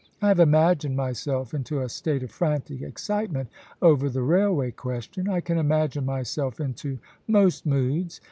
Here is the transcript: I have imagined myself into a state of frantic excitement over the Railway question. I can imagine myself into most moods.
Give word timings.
I 0.19 0.29
have 0.29 0.39
imagined 0.39 0.97
myself 0.97 1.53
into 1.53 1.79
a 1.79 1.87
state 1.87 2.23
of 2.23 2.31
frantic 2.31 2.81
excitement 2.81 3.49
over 3.83 4.09
the 4.09 4.23
Railway 4.23 4.71
question. 4.71 5.29
I 5.29 5.41
can 5.41 5.59
imagine 5.59 6.05
myself 6.07 6.59
into 6.59 6.97
most 7.27 7.67
moods. 7.67 8.19